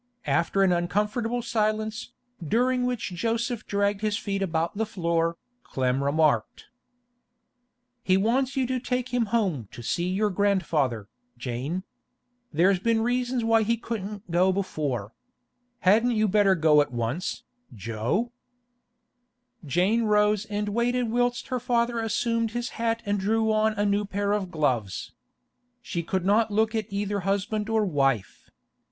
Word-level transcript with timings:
After 0.25 0.63
an 0.63 0.71
uncomfortable 0.71 1.43
silence, 1.43 2.11
during 2.43 2.87
which 2.87 3.13
Joseph 3.13 3.67
dragged 3.67 4.01
his 4.01 4.17
feet 4.17 4.41
about 4.41 4.75
the 4.75 4.87
floor, 4.87 5.37
Clem 5.61 6.03
remarked: 6.03 6.65
'He 8.01 8.17
wants 8.17 8.55
you 8.57 8.65
to 8.65 8.79
take 8.79 9.09
him 9.09 9.27
home 9.27 9.67
to 9.71 9.83
see 9.83 10.07
your 10.09 10.31
grandfather, 10.31 11.07
Jane. 11.37 11.83
There's 12.51 12.79
been 12.79 13.03
reasons 13.03 13.43
why 13.43 13.61
he 13.61 13.77
couldn't 13.77 14.31
go 14.31 14.51
before. 14.51 15.13
Hadn't 15.81 16.15
you 16.15 16.27
better 16.27 16.55
go 16.55 16.81
at 16.81 16.91
once, 16.91 17.43
Jo?' 17.71 18.31
Jane 19.63 20.05
rose 20.05 20.45
and 20.45 20.69
waited 20.69 21.11
whilst 21.11 21.49
her 21.49 21.59
father 21.59 21.99
assumed 21.99 22.53
his 22.53 22.69
hat 22.69 23.03
and 23.05 23.19
drew 23.19 23.51
on 23.51 23.73
a 23.73 23.85
new 23.85 24.05
pair 24.05 24.31
of 24.31 24.49
gloves. 24.49 25.13
She 25.79 26.01
could 26.01 26.25
not 26.25 26.49
look 26.49 26.73
at 26.73 26.91
either 26.91 27.19
husband 27.19 27.69
or 27.69 27.85
wife. 27.85 28.49